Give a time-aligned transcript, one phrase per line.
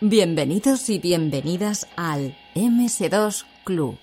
[0.00, 3.98] Bienvenidos y bienvenidas al MS2 Club.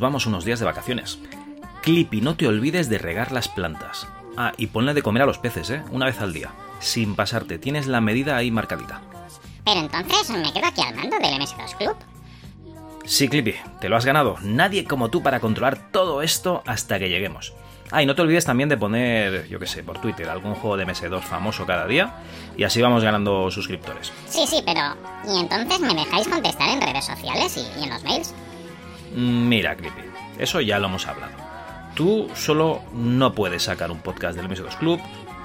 [0.00, 1.18] Nos vamos unos días de vacaciones.
[1.82, 4.08] Clippy, no te olvides de regar las plantas.
[4.34, 5.82] Ah, y ponle de comer a los peces, ¿eh?
[5.90, 6.52] Una vez al día.
[6.78, 9.02] Sin pasarte, tienes la medida ahí marcadita.
[9.62, 11.96] Pero entonces me quedo aquí al mando del MS2 Club.
[13.04, 14.36] Sí, Clippy, te lo has ganado.
[14.40, 17.52] Nadie como tú para controlar todo esto hasta que lleguemos.
[17.90, 20.78] Ah, y no te olvides también de poner, yo qué sé, por Twitter, algún juego
[20.78, 22.14] de MS2 famoso cada día,
[22.56, 24.12] y así vamos ganando suscriptores.
[24.28, 24.80] Sí, sí, pero...
[25.28, 28.32] ¿Y entonces me dejáis contestar en redes sociales y, y en los mails?
[29.14, 30.02] Mira, Clippy,
[30.38, 31.32] eso ya lo hemos hablado.
[31.94, 35.00] Tú solo no puedes sacar un podcast del MS2 Club,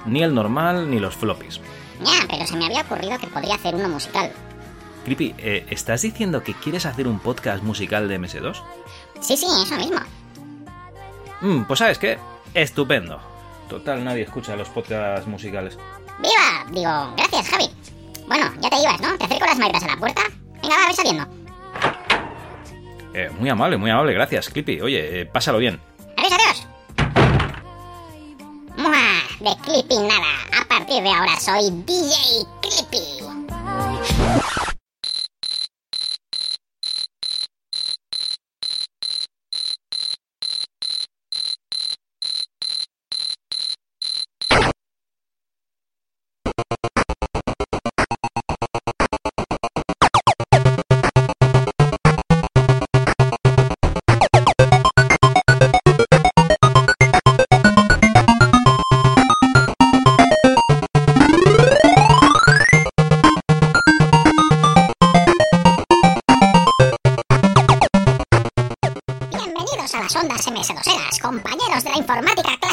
[0.06, 1.60] ni el normal, ni los floppies.
[2.00, 4.30] Ya, pero se me había ocurrido que podría hacer uno musical.
[5.04, 8.62] Clippy, eh, ¿estás diciendo que quieres hacer un podcast musical de MS2?
[9.20, 10.00] Sí, sí, eso mismo.
[11.40, 12.18] Mm, pues sabes qué,
[12.54, 13.20] estupendo.
[13.68, 15.78] Total, nadie escucha los podcasts musicales.
[16.18, 16.70] ¡Viva!
[16.70, 17.68] Digo, gracias, Javi.
[18.26, 19.16] Bueno, ya te ibas, ¿no?
[19.18, 20.22] Te acerco las maletas a la puerta.
[20.62, 21.35] Venga, va, ve saliendo.
[23.14, 24.80] Eh, muy amable, muy amable, gracias, Clippy.
[24.80, 25.80] Oye, eh, pásalo bien.
[26.16, 26.66] Adiós, adiós.
[28.76, 28.96] ¡Mua!
[29.40, 30.60] De Clippy nada.
[30.60, 33.02] A partir de ahora soy DJ Clippy.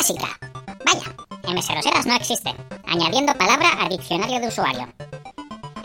[0.04, 2.54] Vaya, MS2eras no existe,
[2.86, 4.94] añadiendo palabra al diccionario de usuario.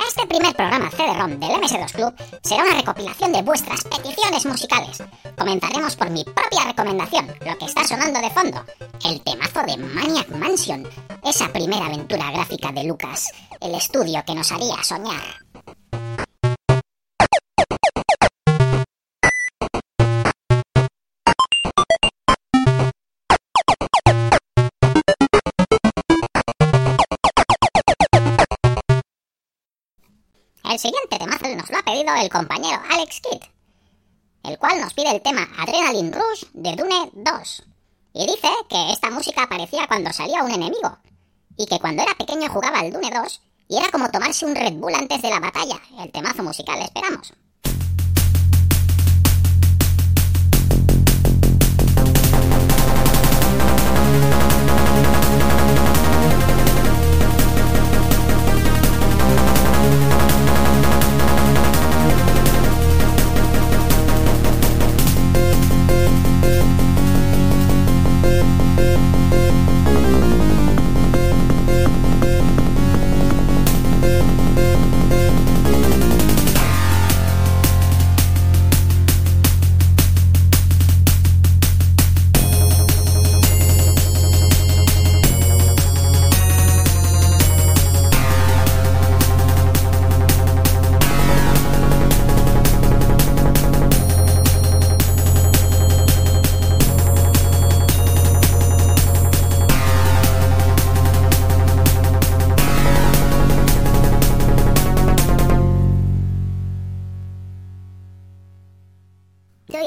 [0.09, 5.05] Este primer programa CD-ROM del MS2 Club será una recopilación de vuestras peticiones musicales.
[5.37, 8.65] Comenzaremos por mi propia recomendación, lo que está sonando de fondo,
[9.05, 10.84] el temazo de Maniac Mansion,
[11.25, 13.31] esa primera aventura gráfica de Lucas,
[13.61, 15.23] el estudio que nos haría soñar.
[31.71, 33.43] Lo ha pedido el compañero Alex Kidd,
[34.45, 37.62] el cual nos pide el tema Adrenaline Rush de Dune 2.
[38.15, 40.99] Y dice que esta música aparecía cuando salía un enemigo,
[41.57, 44.75] y que cuando era pequeño jugaba al Dune 2 y era como tomarse un Red
[44.75, 45.78] Bull antes de la batalla.
[45.99, 47.34] El temazo musical, esperamos.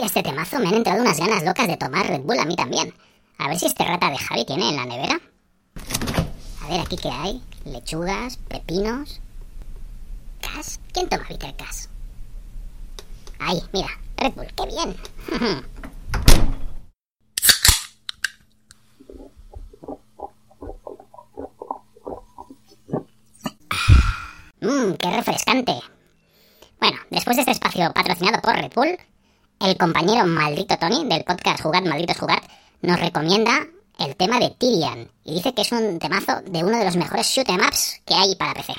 [0.06, 2.94] Este temazo me han entrado unas ganas locas de tomar Red Bull a mí también.
[3.38, 5.20] A ver si este rata de Javi tiene en la nevera.
[6.62, 7.42] A ver aquí qué hay.
[7.66, 9.22] Lechugas, pepinos.
[10.42, 10.80] ¿Cas?
[10.94, 11.90] ¿Quién toma bitter cas?
[13.40, 14.96] Ahí, mira, Red Bull, qué bien.
[24.62, 25.74] Mmm, qué refrescante.
[26.80, 28.98] Bueno, después de este espacio patrocinado por Red Bull,
[29.62, 32.42] el compañero maldito Tony del podcast Jugad Malditos Jugad
[32.82, 33.68] nos recomienda
[34.00, 37.28] el tema de Tyrion y dice que es un temazo de uno de los mejores
[37.28, 38.74] shoot 'em ups que hay para PC.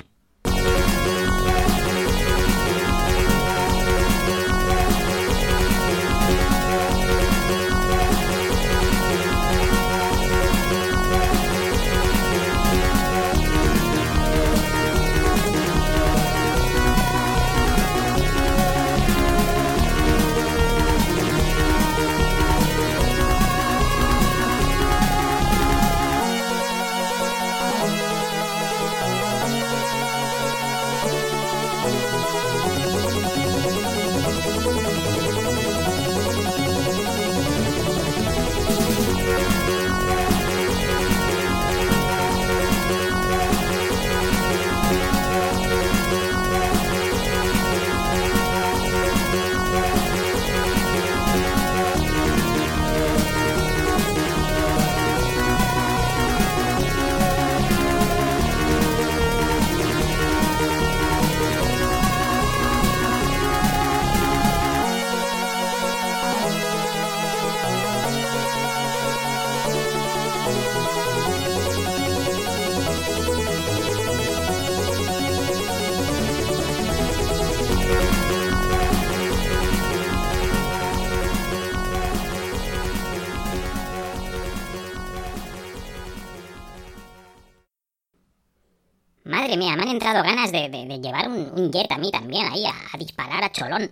[89.92, 90.68] Entrado ganas de,
[91.02, 93.90] llevar un, un jet a mí también ahí a, a disparar a cholón.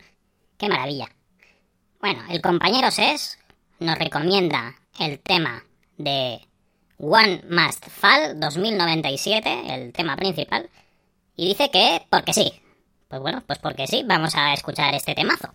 [0.59, 1.09] Qué maravilla.
[2.01, 3.39] Bueno, el compañero SES
[3.79, 5.65] nos recomienda el tema
[5.97, 6.41] de
[6.99, 10.69] One Must Fall 2097, el tema principal,
[11.37, 12.53] y dice que porque sí.
[13.09, 15.55] Pues bueno, pues porque sí, vamos a escuchar este temazo.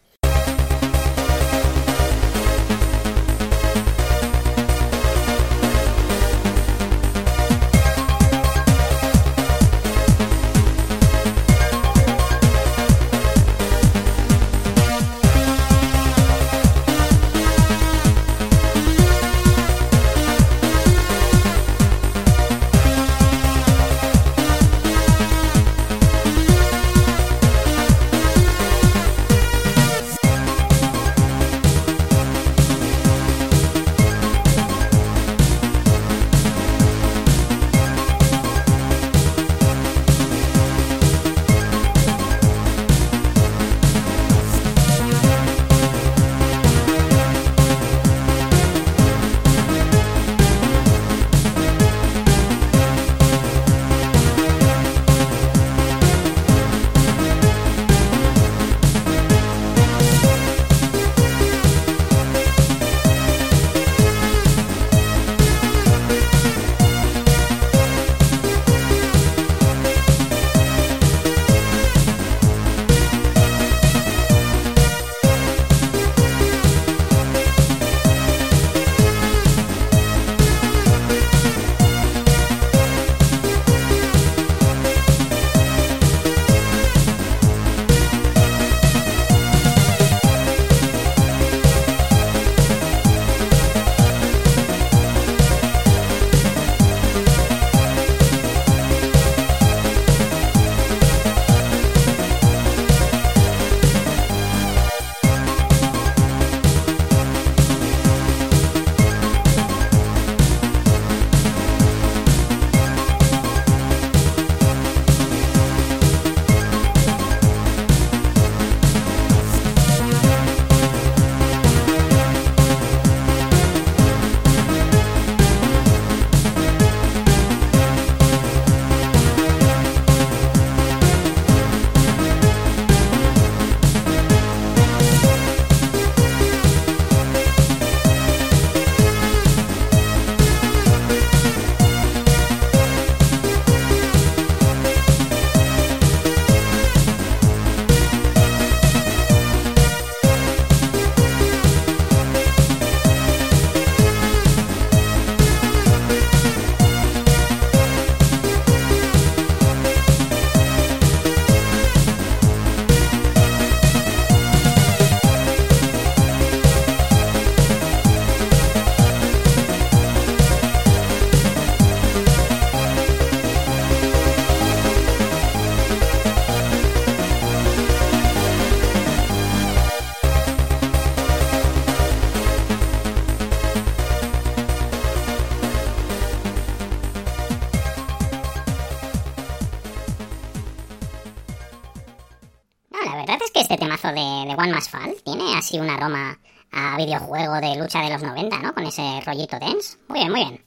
[195.80, 196.40] Un aroma
[196.72, 198.74] a videojuego de lucha de los 90, ¿no?
[198.74, 199.98] Con ese rollito dance.
[200.08, 200.66] Muy bien, muy bien.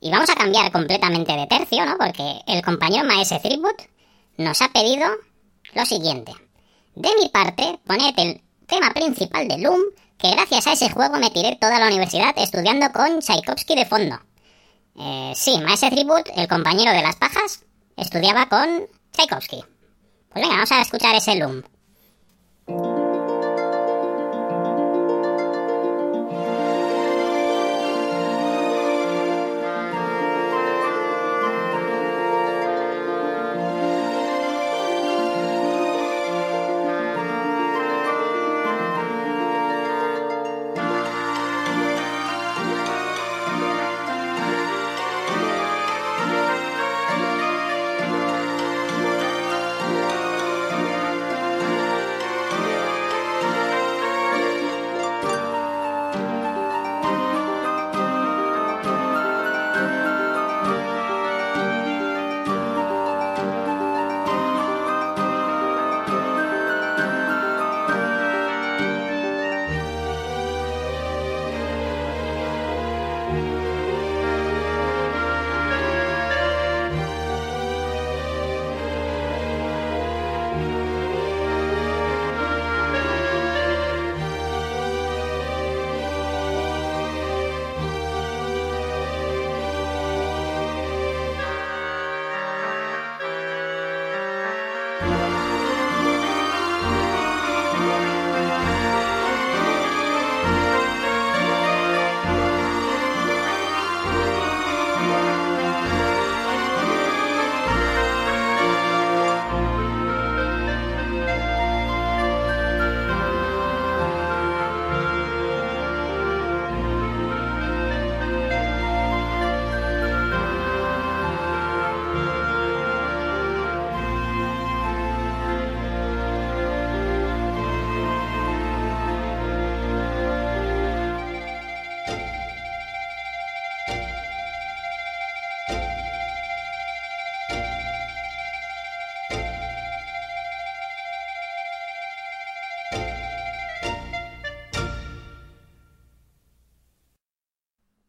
[0.00, 1.96] Y vamos a cambiar completamente de tercio, ¿no?
[1.98, 3.74] Porque el compañero Maese Threepwood
[4.36, 5.06] nos ha pedido
[5.74, 6.32] lo siguiente.
[6.94, 9.80] De mi parte, poned el tema principal de Loom,
[10.18, 14.20] que gracias a ese juego me tiré toda la universidad estudiando con Tchaikovsky de fondo.
[14.96, 17.64] Eh, sí, Maese Threepwood, el compañero de las pajas,
[17.96, 19.64] estudiaba con Tchaikovsky.
[20.30, 21.62] Pues venga, vamos a escuchar ese Loom.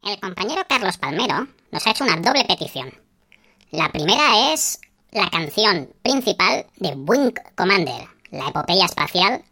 [0.09, 2.91] El compañero Carlos Palmero nos ha hecho una doble petición.
[3.69, 4.79] La primera es
[5.11, 9.43] la canción principal de Wing Commander, la epopeya espacial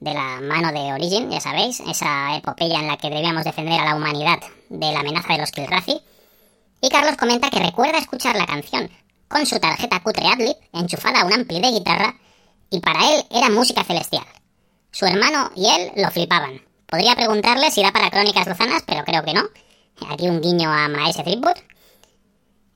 [0.00, 3.86] de la mano de Origin, ya sabéis, esa epopeya en la que debíamos defender a
[3.86, 6.02] la humanidad de la amenaza de los Kilrathi.
[6.82, 8.90] Y Carlos comenta que recuerda escuchar la canción
[9.26, 12.14] con su tarjeta cutre Adlib enchufada a un ampli de guitarra
[12.68, 14.26] y para él era música celestial.
[14.90, 16.65] Su hermano y él lo flipaban.
[16.86, 19.42] Podría preguntarle si da para crónicas lozanas, pero creo que no.
[20.08, 21.56] Aquí un guiño a Maese Tripwood.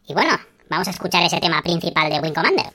[0.06, 0.32] Y bueno,
[0.68, 2.72] vamos a escuchar ese tema principal de Wing Commander.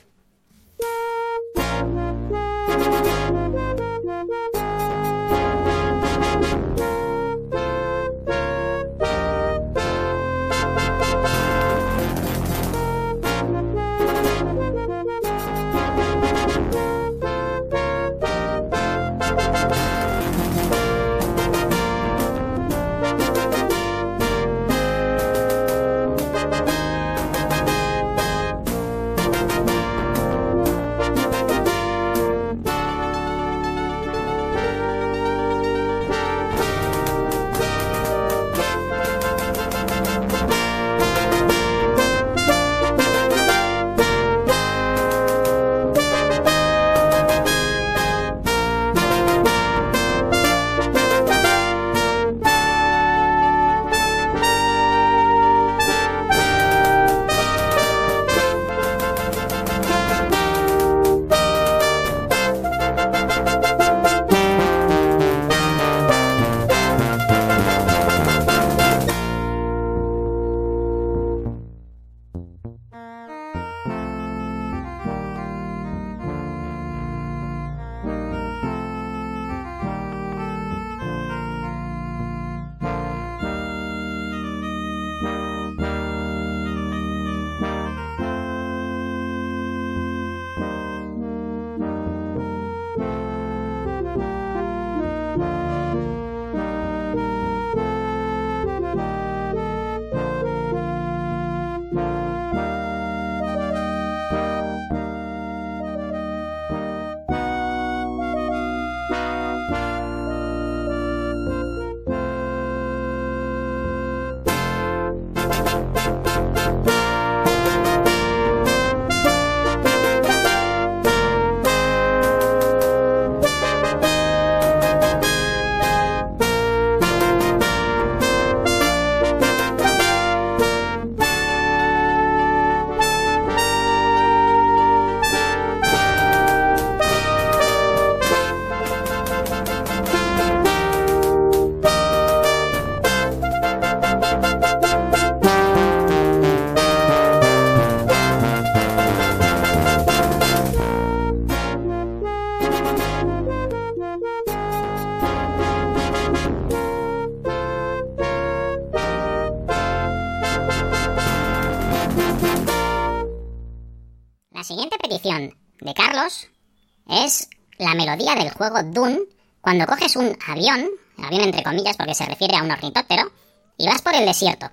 [168.56, 169.20] Juego Dune
[169.60, 173.30] cuando coges un avión, avión entre comillas porque se refiere a un ornitóptero,
[173.76, 174.70] y vas por el desierto.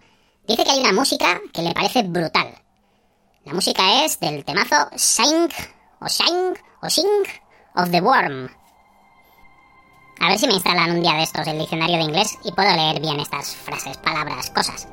[0.47, 2.53] Dice que hay una música que le parece brutal.
[3.45, 5.49] La música es del temazo Sing
[5.99, 7.23] o Sing o Sing
[7.75, 8.49] of the Worm.
[10.19, 12.71] A ver si me instalan un día de estos el diccionario de inglés y puedo
[12.73, 14.87] leer bien estas frases, palabras, cosas.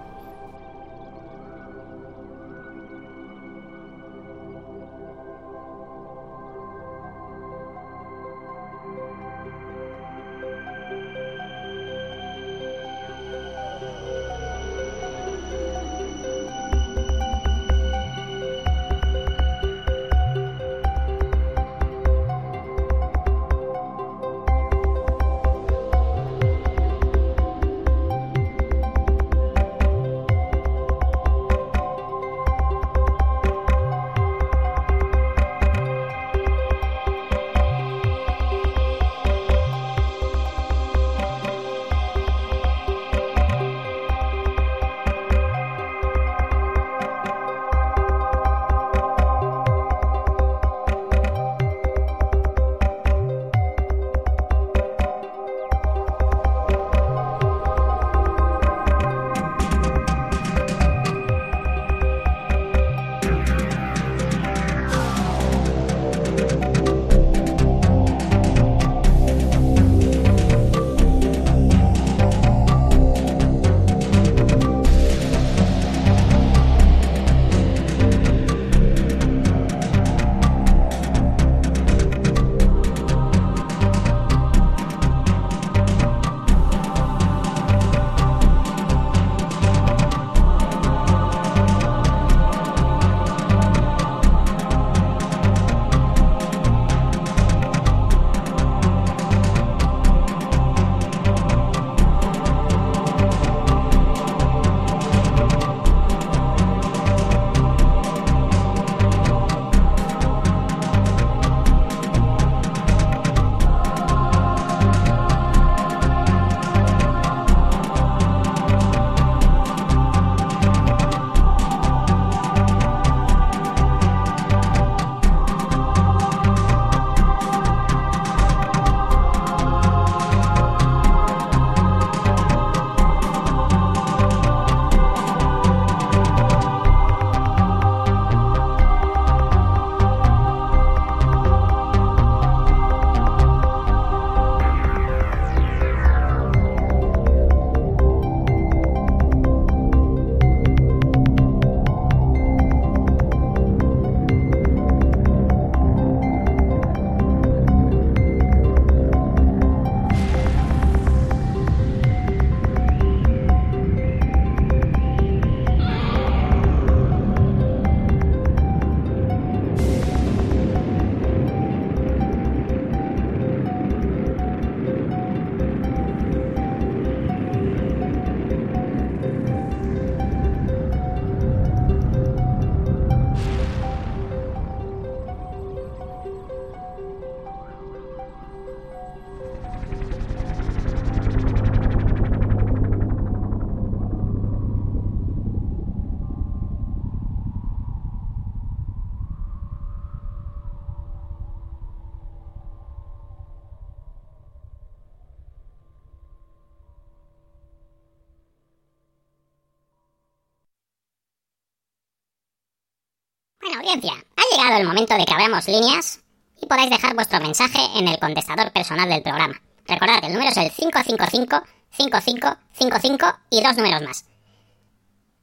[214.81, 216.21] El momento de que abramos líneas
[216.61, 219.61] y podáis dejar vuestro mensaje en el contestador personal del programa.
[219.87, 221.63] Recordad, el número es el 555
[221.93, 224.25] 5555 y dos números más.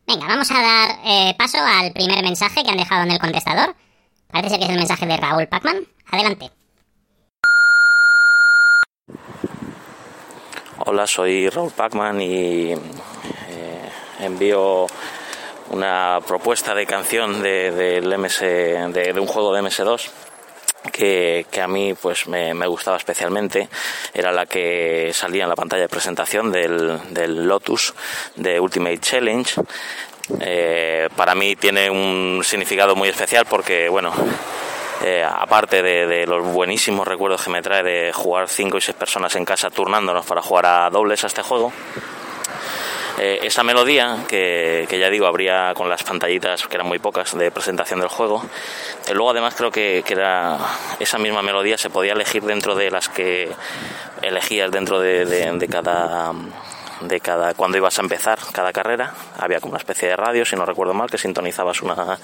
[0.07, 3.75] Venga, vamos a dar eh, paso al primer mensaje que han dejado en el contestador.
[4.31, 5.85] Parece que es el mensaje de Raúl Pacman.
[6.09, 6.51] Adelante.
[10.85, 14.87] Hola, soy Raúl Pacman y eh, envío
[15.69, 20.09] una propuesta de canción de, del MS, de, un juego de MS2
[20.91, 23.67] que, que, a mí pues me, me, gustaba especialmente.
[24.13, 27.93] Era la que salía en la pantalla de presentación del, del Lotus
[28.35, 29.61] de Ultimate Challenge.
[30.39, 34.11] Eh, para mí tiene un significado muy especial porque bueno
[35.01, 38.97] eh, aparte de, de, los buenísimos recuerdos que me trae de jugar cinco y seis
[38.97, 41.71] personas en casa turnándonos para jugar a dobles a este juego
[43.19, 47.35] Eh, esa melodía, que, que, ya digo, habría con las pantallitas, que eran muy pocas,
[47.35, 48.43] de presentación del juego.
[49.07, 50.57] Eh, luego, además, creo que, que, era
[50.99, 53.49] esa misma melodía se podía elegir dentro de las que
[54.21, 56.31] elegías dentro de, de, de cada
[57.01, 60.55] de cada cuando ibas a empezar cada carrera había como una especie de radio si
[60.55, 62.19] no recuerdo mal que sintonizabas una,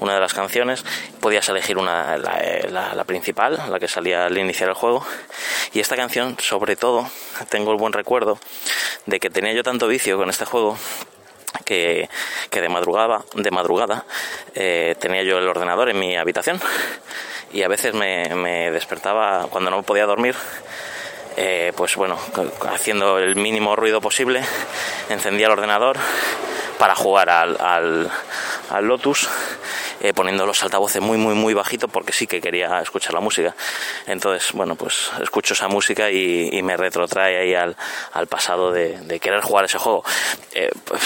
[0.00, 0.84] una de las canciones.
[1.20, 5.04] Podías elegir una la, principal la que salía al iniciar el juego.
[5.72, 7.08] Y esta canción sobre todo
[7.48, 8.38] tengo el buen recuerdo
[9.06, 10.76] de que tenía yo tanto vicio con este juego
[11.64, 12.08] que,
[12.50, 14.04] que de madrugada de madrugada
[14.54, 16.60] eh, tenía yo el ordenador en mi habitación.
[17.52, 20.36] Y a veces me, me despertaba cuando no podía dormir
[21.36, 22.18] eh, pues bueno,
[22.70, 24.42] haciendo el mínimo ruido posible,
[25.08, 25.96] encendía el ordenador
[26.78, 28.10] para jugar al, al,
[28.70, 29.28] al Lotus,
[30.00, 33.54] eh, poniendo los altavoces muy, muy, muy bajito porque sí que quería escuchar la música.
[34.06, 37.76] Entonces, bueno, pues escucho esa música y, me retrotrae ahí al,
[38.12, 40.04] al pasado de, querer jugar ese juego.
[40.52, 41.02] Eh, pues,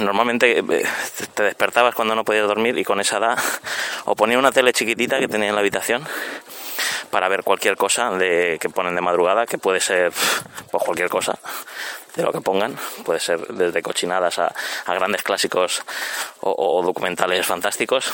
[0.00, 0.62] normalmente
[1.34, 3.38] te despertabas cuando no podías dormir y con esa edad
[4.06, 6.06] o ponía una tele chiquitita que tenía en la habitación
[7.10, 10.12] para ver cualquier cosa de, que ponen de madrugada, que puede ser
[10.70, 11.38] pues cualquier cosa
[12.14, 14.52] de lo que pongan, puede ser desde cochinadas a,
[14.86, 15.82] a grandes clásicos
[16.40, 18.12] o, o, documentales fantásticos.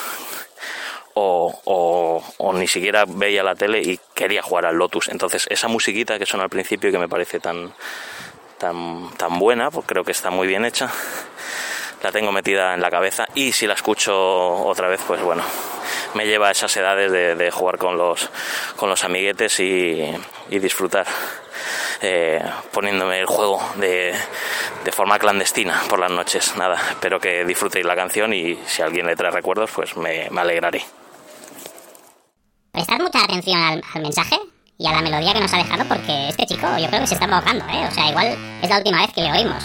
[1.16, 5.09] O, o, o, ni siquiera veía la tele y quería jugar al Lotus.
[5.09, 7.72] Entonces, esa musiquita que suena al principio que me parece tan,
[8.59, 10.90] tan, tan buena, pues creo que está muy bien hecha,
[12.03, 15.42] la tengo metida en la cabeza y si la escucho otra vez, pues bueno,
[16.14, 18.31] me lleva a esas edades de, de jugar con los,
[18.77, 20.14] con los amiguetes y,
[20.50, 21.07] disfrutar.
[22.03, 24.14] Eh, poniéndome el juego de,
[24.85, 26.55] de, forma clandestina por las noches.
[26.57, 30.85] Nada, espero que disfrutéis la canción y si alguien le trae recuerdos, pues me, alegraré.
[32.72, 34.37] Prestad mucha atención al, al, mensaje
[34.77, 37.14] y a la melodía que nos ha dejado porque este chico yo creo que se
[37.14, 37.87] está ahogando, ¿eh?
[37.88, 39.64] O sea, igual es la última vez que le oímos.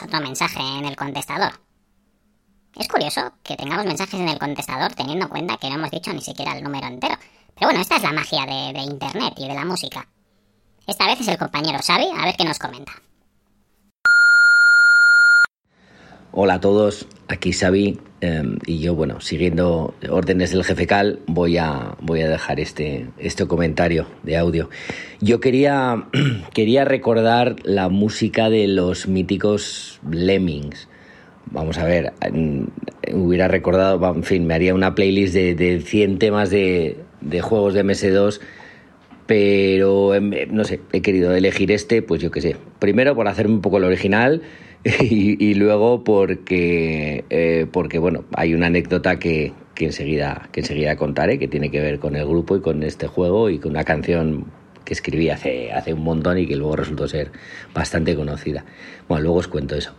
[0.00, 1.52] Otro mensaje en el contestador.
[2.76, 6.12] Es curioso que tengamos mensajes en el contestador teniendo en cuenta que no hemos dicho
[6.12, 7.16] ni siquiera el número entero.
[7.54, 10.08] Pero bueno, esta es la magia de, de Internet y de la música.
[10.86, 12.92] Esta vez es el compañero Xavi, a ver qué nos comenta.
[16.34, 21.58] Hola a todos, aquí Xavi eh, y yo, bueno, siguiendo órdenes del jefe Cal, voy
[21.58, 24.70] a, voy a dejar este, este comentario de audio.
[25.20, 26.06] Yo quería,
[26.54, 30.88] quería recordar la música de los míticos Lemmings.
[31.50, 32.14] Vamos a ver,
[33.12, 37.74] hubiera recordado, en fin, me haría una playlist de, de 100 temas de, de juegos
[37.74, 38.40] de MS2
[39.24, 40.12] pero
[40.50, 42.56] no sé, he querido elegir este, pues yo qué sé.
[42.78, 44.42] Primero por hacerme un poco el original
[45.00, 50.96] y, y luego porque, eh, porque, bueno, hay una anécdota que, que, enseguida, que enseguida
[50.96, 53.84] contaré, que tiene que ver con el grupo y con este juego y con una
[53.84, 54.46] canción
[54.84, 57.30] que escribí hace, hace un montón y que luego resultó ser
[57.72, 58.64] bastante conocida.
[59.08, 59.94] Bueno, luego os cuento eso.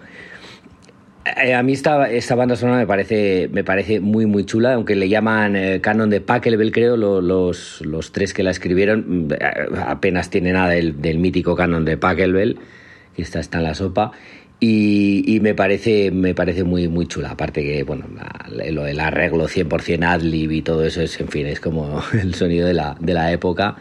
[1.42, 4.98] Eh, a mí esta, esta, banda sonora me parece, me parece muy, muy chula, aunque
[4.98, 9.30] le llaman eh, canon de Pachelbel, creo, los, los, los, tres que la escribieron,
[9.86, 12.60] apenas tiene nada del, del mítico canon de Pachelbel,
[13.16, 14.12] que está, está en la sopa.
[14.66, 17.32] Y, me parece me parece muy muy chula.
[17.32, 18.06] Aparte que bueno
[18.72, 22.68] lo del arreglo 100% adlib y todo eso es en fin es como el sonido
[22.68, 23.76] de la, de la época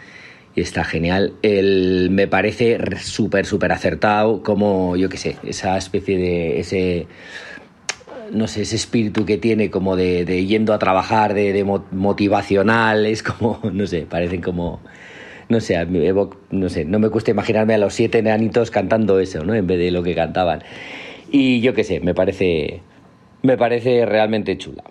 [0.56, 1.34] y está genial.
[1.42, 7.06] El, me parece súper súper acertado como yo qué sé esa especie de ese
[8.32, 13.60] no sé, ese espíritu que tiene como de, yendo a trabajar, de, motivacional, es como,
[13.72, 14.80] no sé, parecen como,
[15.52, 15.76] no sé,
[16.50, 19.54] no sé, no me cuesta imaginarme a los siete enanitos cantando eso, ¿no?
[19.54, 20.62] En vez de lo que cantaban.
[21.30, 22.80] Y yo qué sé, me parece,
[23.42, 24.82] me parece realmente chula.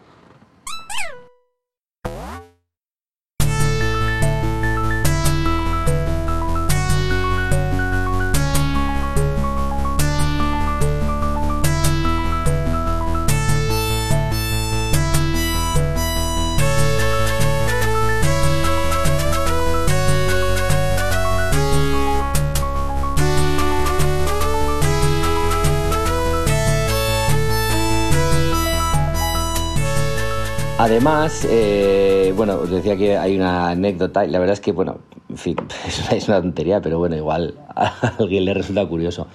[30.91, 34.99] Además, eh, bueno, os decía que hay una anécdota, y la verdad es que, bueno,
[35.29, 35.55] en fin,
[36.11, 39.25] es una, tontería, pero bueno, igual a alguien le resulta curioso.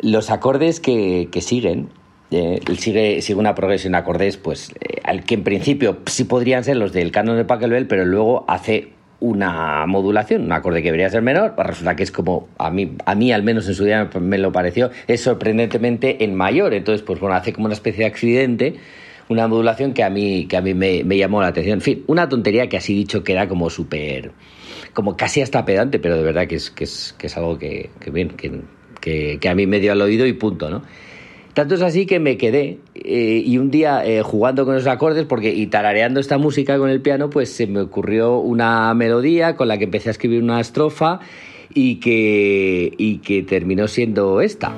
[0.00, 1.90] Los acordes que, siguen,
[2.30, 6.64] eh, sigue, sigue una progresión de acordes, pues, eh, al que en principio sí podrían
[6.64, 11.10] ser los del canon de Pachelbel, pero luego hace una modulación, un acorde que debería
[11.10, 13.84] ser menor, pues resulta que es como, a mí, a mí al menos en su
[13.84, 18.04] día me lo pareció, es sorprendentemente en mayor, entonces, pues bueno, hace como una especie
[18.04, 18.76] de accidente
[19.32, 21.78] una modulación que a mí, que a mí me, llamó la atención.
[21.78, 24.32] En fin, una tontería que así dicho que era como súper,
[24.92, 27.90] como casi hasta pedante, pero de verdad que es, que es, que es algo que,
[28.00, 30.82] que bien, que, que, a mí me dio al oído y punto, ¿no?
[31.54, 35.26] Tanto es así que me quedé eh, y un día eh, jugando con los acordes
[35.26, 39.68] porque y tarareando esta música con el piano, pues se me ocurrió una melodía con
[39.68, 41.20] la que empecé a escribir una estrofa
[41.74, 44.74] y que, y que terminó siendo esta.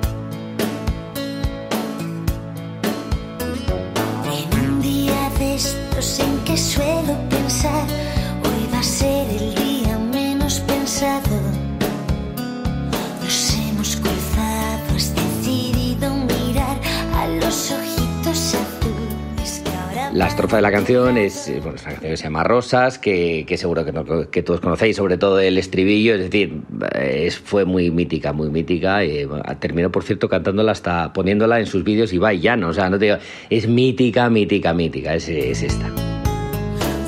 [20.15, 23.83] La estrofa de la canción es, eh, bueno, canción que se llama Rosas, que, seguro
[23.83, 23.91] que,
[24.31, 26.61] que, todos conocéis, sobre todo el estribillo, es decir,
[26.93, 29.03] es, fue muy mítica, muy mítica.
[29.03, 29.27] Y,
[29.59, 32.73] terminó, por cierto, cantándola hasta poniéndola en sus vídeos y va y ya no, o
[32.73, 33.17] sea, no te digo,
[33.49, 35.91] es mítica, mítica, mítica, es, es esta.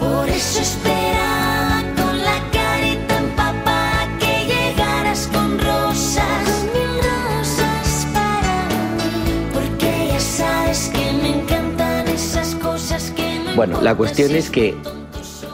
[0.02, 0.97] Por eso
[13.58, 14.76] Bueno, la cuestión es que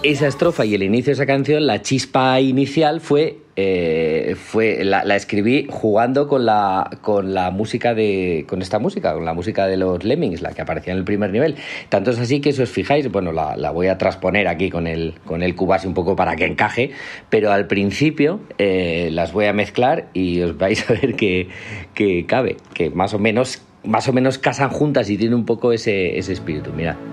[0.03, 5.15] esa estrofa y el inicio de esa canción, la chispa inicial fue, eh, fue la,
[5.15, 9.77] escribí jugando con la, con la música de, con esta música, con la música de
[9.77, 11.55] los Lemmings, la que aparecía en el primer nivel.
[11.87, 15.13] Tanto es así que si os fijáis, bueno, la, voy a transponer aquí con el,
[15.23, 16.91] con el cubase un poco para que encaje,
[17.29, 21.47] pero al principio eh, las voy a mezclar y os vais a ver que,
[21.93, 25.71] que cabe, que más o menos, más o menos casan juntas y tiene un poco
[25.71, 26.73] ese, ese espíritu.
[26.73, 27.12] Mirad.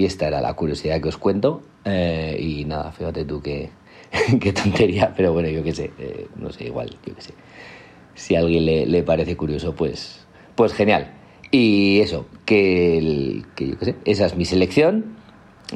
[0.00, 1.60] Y esta era la curiosidad que os cuento.
[1.84, 3.68] Eh, y nada, fíjate tú qué,
[4.40, 7.34] qué tontería, pero bueno, yo qué sé, eh, no sé, igual, yo qué sé.
[8.14, 11.12] Si a alguien le, parece curioso, pues, pues genial.
[11.50, 15.16] Y eso, que, que yo qué sé, esa es mi selección.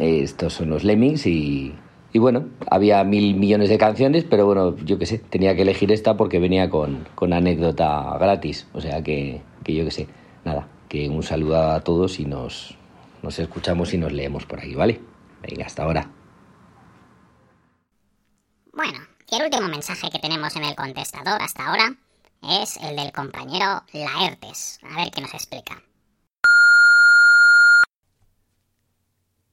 [0.01, 1.75] Estos son los Lemmings y,
[2.15, 5.93] y bueno, había mil millones de canciones, pero bueno, yo qué sé, tenía que elegir
[5.93, 8.69] esta porque venía con, con anécdota gratis.
[8.73, 10.09] O sea que, que yo qué sé,
[10.47, 12.79] nada, que un saludo a todos y nos,
[13.25, 15.01] nos escuchamos y nos leemos por ahí, ¿vale?
[15.43, 16.11] Venga, hasta ahora.
[18.75, 18.99] Bueno,
[19.31, 21.97] y el último mensaje que tenemos en el contestador hasta ahora
[22.43, 24.79] es el del compañero Laertes.
[24.83, 25.83] A ver qué nos explica.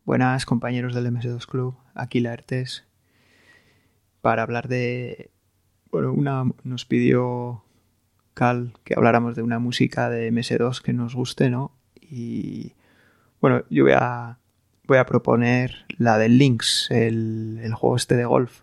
[0.04, 2.84] Buenas compañeros del MS2 Club, aquí Laertes.
[4.22, 5.30] Para hablar de...
[5.92, 7.64] Bueno, una, nos pidió
[8.34, 11.72] Cal que habláramos de una música de MS2 que nos guste, ¿no?
[12.10, 12.74] Y
[13.42, 14.38] bueno, yo voy a,
[14.86, 18.62] voy a proponer la del Lynx, el, juego este de golf.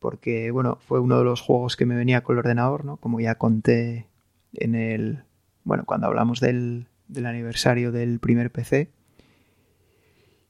[0.00, 2.96] Porque, bueno, fue uno de los juegos que me venía con el ordenador, ¿no?
[2.96, 4.08] Como ya conté
[4.54, 5.24] en el.
[5.62, 8.90] Bueno, cuando hablamos del, del aniversario del primer PC.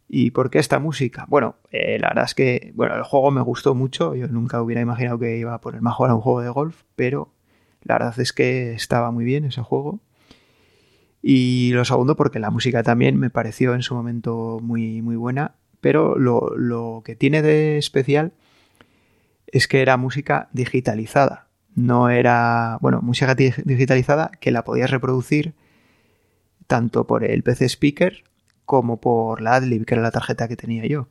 [0.08, 1.26] ¿Y por qué esta música?
[1.28, 4.14] Bueno, eh, la verdad es que bueno, el juego me gustó mucho.
[4.14, 7.32] Yo nunca hubiera imaginado que iba a poner mejor a un juego de golf, pero
[7.82, 10.00] la verdad es que estaba muy bien ese juego.
[11.22, 15.54] Y lo segundo, porque la música también me pareció en su momento muy, muy buena.
[15.80, 18.32] Pero lo, lo que tiene de especial
[19.46, 21.48] es que era música digitalizada.
[21.74, 25.54] No era, bueno, música digitalizada que la podías reproducir
[26.66, 28.24] tanto por el PC Speaker
[28.64, 31.08] como por la Adlib, que era la tarjeta que tenía yo.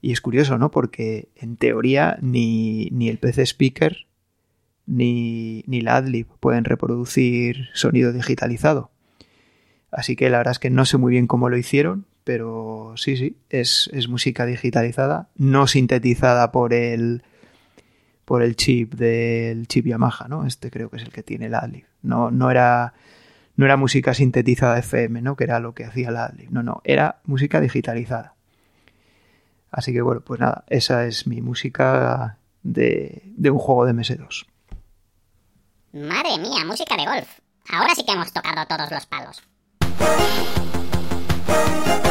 [0.00, 0.70] Y es curioso, ¿no?
[0.70, 4.06] Porque en teoría ni, ni el PC Speaker
[4.86, 8.90] ni, ni la Adlib pueden reproducir sonido digitalizado.
[9.90, 13.16] Así que la verdad es que no sé muy bien cómo lo hicieron, pero sí,
[13.16, 17.22] sí, es, música digitalizada, no sintetizada por el,
[18.24, 20.44] por el chip del chip Yamaha, ¿no?
[20.44, 21.86] Este creo que es el que tiene la Adlib.
[22.02, 22.94] No, no era
[23.54, 25.36] no era música sintetizada FM, ¿no?
[25.36, 26.50] Que era lo que hacía la Adlib.
[26.50, 28.34] No, no, era música digitalizada.
[29.70, 34.46] Así que bueno, pues nada, esa es mi música de, de un juego de MS2.
[35.92, 37.38] Madre mía, música de golf.
[37.70, 39.42] Ahora sí que hemos tocado todos los palos.
[39.98, 42.05] Thank you.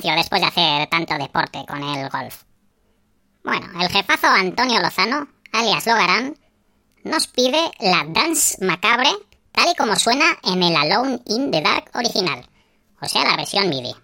[0.00, 2.44] Después de hacer tanto deporte con el golf.
[3.44, 6.36] Bueno, el jefazo Antonio Lozano, alias Logarán,
[7.04, 9.10] nos pide la Dance Macabre
[9.50, 12.46] tal y como suena en el Alone in the Dark original,
[13.00, 13.94] o sea, la versión MIDI.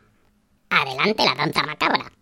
[0.71, 2.13] Adelante la danza macabra.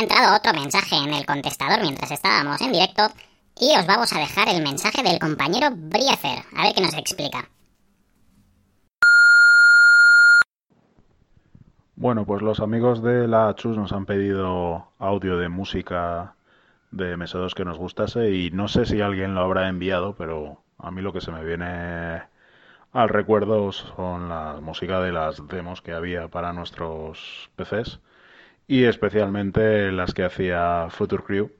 [0.00, 3.02] Entrado otro mensaje en el contestador mientras estábamos en directo
[3.60, 7.48] y os vamos a dejar el mensaje del compañero Briefer, a ver qué nos explica.
[11.96, 16.34] Bueno, pues los amigos de la Chus nos han pedido audio de música
[16.90, 20.90] de MS2 que nos gustase y no sé si alguien lo habrá enviado, pero a
[20.90, 22.22] mí lo que se me viene
[22.94, 28.00] al recuerdo son la música de las demos que había para nuestros PCs
[28.70, 31.50] y especialmente las que hacía Future Crew.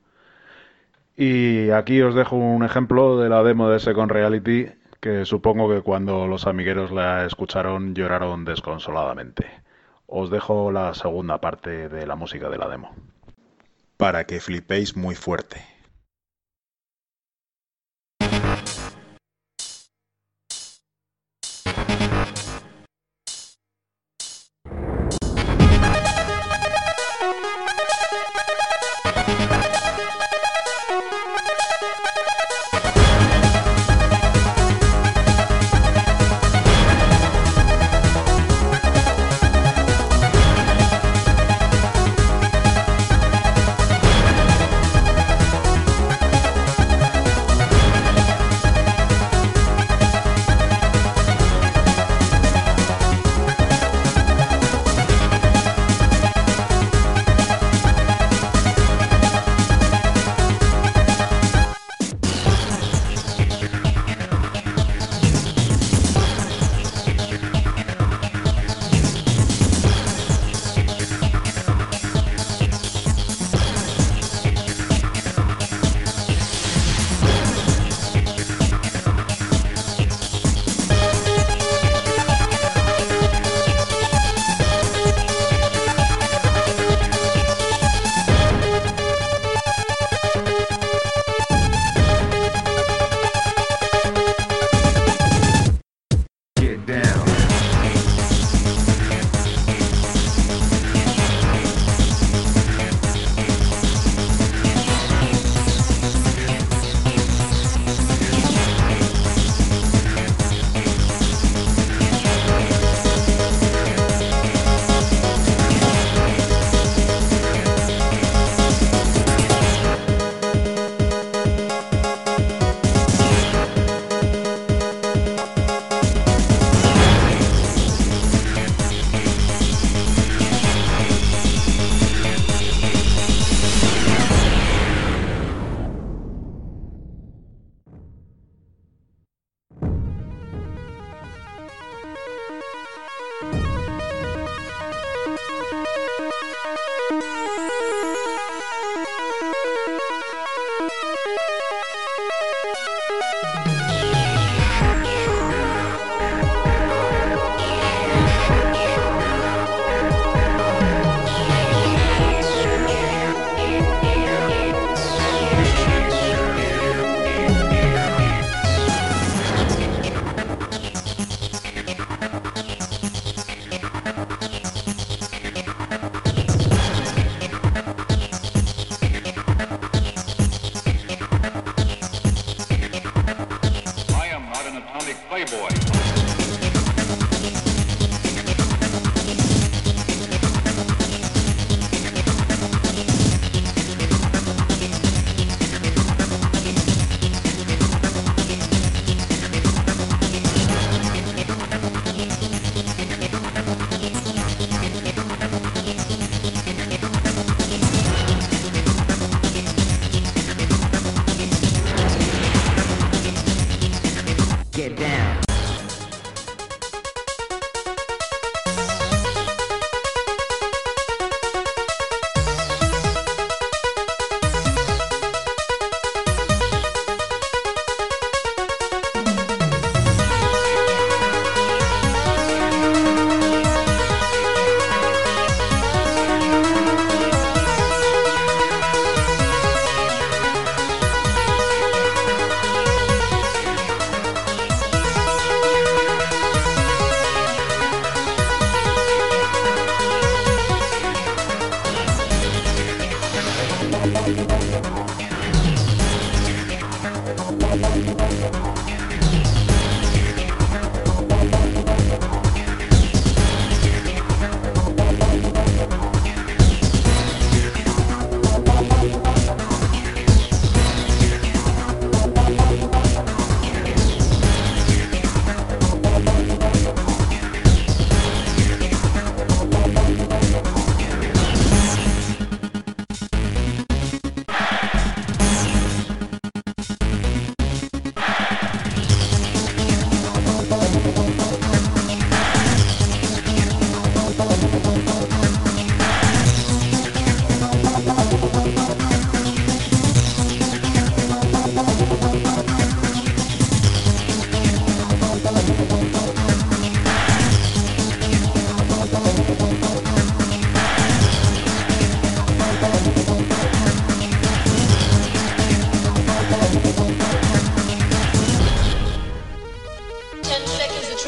[1.16, 4.68] Y aquí os dejo un ejemplo de la demo de Second Reality
[5.00, 9.50] que supongo que cuando los amigueros la escucharon lloraron desconsoladamente.
[10.06, 12.94] Os dejo la segunda parte de la música de la demo.
[13.96, 15.70] Para que flipéis muy fuerte.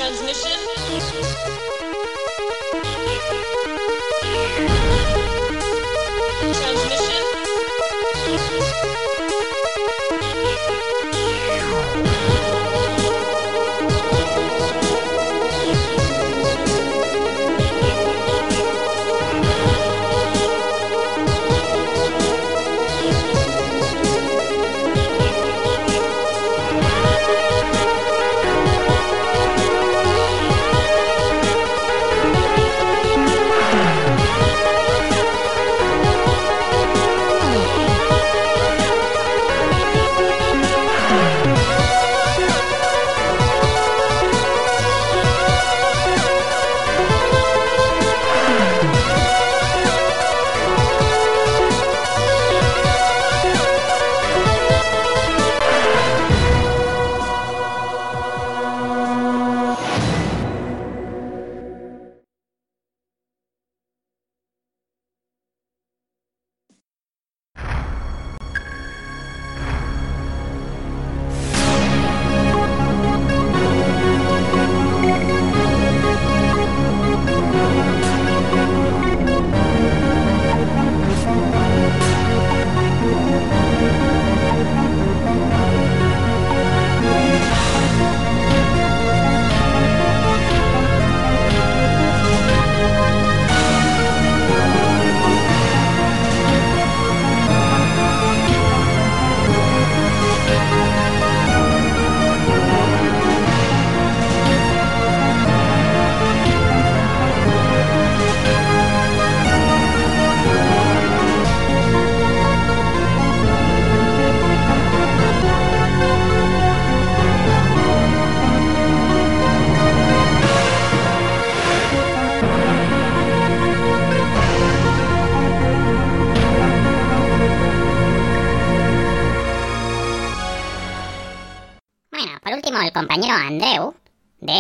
[0.02, 0.58] transmission.
[6.52, 7.22] Transmission.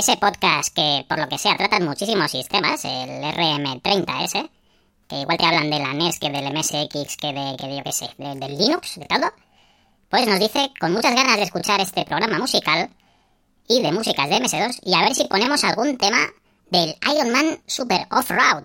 [0.02, 4.50] Ese podcast que por lo que sea tratan muchísimos sistemas, el RM30S,
[5.08, 7.82] que igual te hablan de la NES que del MSX que de, que de yo
[7.84, 9.32] qué sé, de- del Linux, de todo,
[10.08, 12.90] pues nos dice con muchas ganas de escuchar este programa musical
[13.68, 16.18] y de músicas de MS2 y a ver si ponemos algún tema
[16.68, 18.64] del Iron Man Super Off-Road.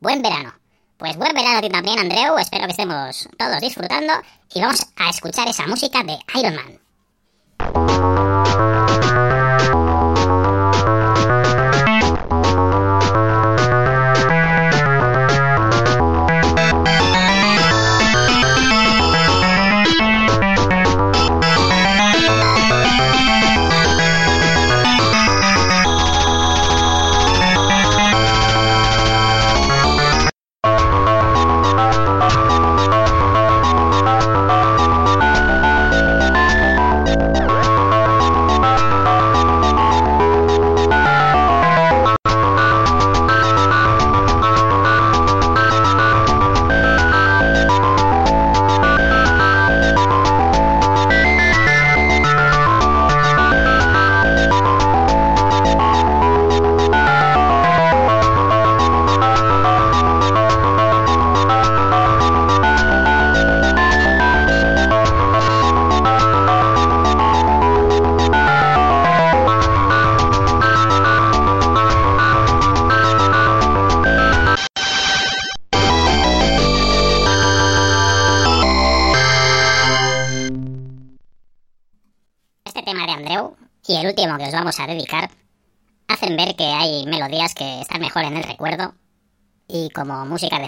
[0.00, 0.52] Buen verano.
[0.98, 2.36] Pues buen verano a ti también, Andreu.
[2.38, 4.12] Espero que estemos todos disfrutando
[4.54, 6.78] y vamos a escuchar esa música de Iron Man.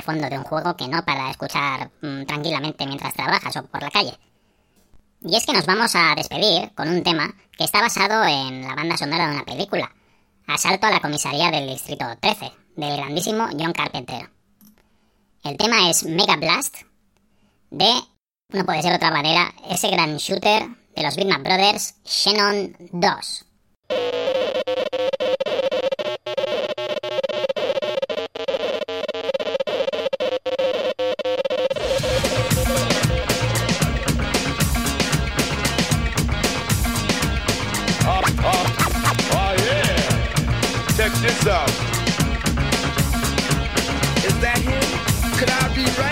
[0.06, 3.90] Fondo de un juego que no para escuchar mm, tranquilamente mientras trabajas o por la
[3.90, 4.18] calle.
[5.22, 8.74] Y es que nos vamos a despedir con un tema que está basado en la
[8.74, 9.92] banda sonora de una película,
[10.46, 14.30] Asalto a la comisaría del Distrito 13, del grandísimo John Carpenter.
[15.42, 16.76] El tema es Mega Blast
[17.70, 17.92] de,
[18.52, 23.44] no puede ser otra manera, ese gran shooter de los Bitmap Brothers, Shannon 2.
[41.48, 41.68] Out.
[44.24, 44.82] Is that him?
[45.38, 46.05] Could I be right?